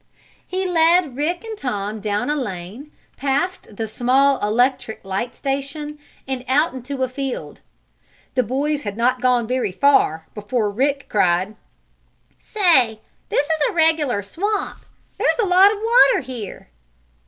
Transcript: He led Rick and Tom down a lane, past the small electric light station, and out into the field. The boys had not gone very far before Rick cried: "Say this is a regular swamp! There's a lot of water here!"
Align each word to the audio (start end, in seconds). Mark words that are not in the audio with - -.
He 0.47 0.65
led 0.65 1.15
Rick 1.15 1.43
and 1.43 1.55
Tom 1.55 1.99
down 1.99 2.31
a 2.31 2.35
lane, 2.35 2.91
past 3.17 3.75
the 3.75 3.85
small 3.85 4.39
electric 4.41 5.05
light 5.05 5.35
station, 5.35 5.99
and 6.27 6.43
out 6.47 6.73
into 6.73 6.97
the 6.97 7.07
field. 7.07 7.61
The 8.33 8.41
boys 8.41 8.81
had 8.81 8.97
not 8.97 9.21
gone 9.21 9.45
very 9.45 9.71
far 9.71 10.25
before 10.33 10.71
Rick 10.71 11.05
cried: 11.07 11.55
"Say 12.39 13.01
this 13.29 13.45
is 13.45 13.61
a 13.69 13.73
regular 13.73 14.23
swamp! 14.23 14.87
There's 15.19 15.37
a 15.37 15.45
lot 15.45 15.71
of 15.71 15.77
water 15.83 16.21
here!" 16.21 16.69